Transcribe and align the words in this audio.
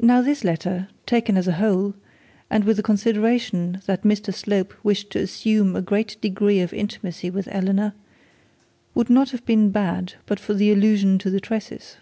Now 0.00 0.22
this 0.22 0.42
letter, 0.42 0.88
taken 1.06 1.36
as 1.36 1.46
a 1.46 1.52
whole, 1.52 1.94
and 2.50 2.64
with 2.64 2.78
the 2.78 2.82
consideration 2.82 3.80
that 3.86 4.02
Mr 4.02 4.34
Slope 4.34 4.74
wished 4.82 5.10
to 5.10 5.20
assume 5.20 5.76
a 5.76 5.82
great 5.82 6.16
degree 6.20 6.58
of 6.58 6.74
intimacy 6.74 7.30
with 7.30 7.46
Eleanor, 7.52 7.92
would 8.92 9.10
not 9.10 9.30
have 9.30 9.46
been 9.46 9.70
bad, 9.70 10.14
but 10.26 10.40
for 10.40 10.52
the 10.54 10.72
allusion 10.72 11.18
to 11.20 11.30
the 11.30 11.38
tresses. 11.38 11.98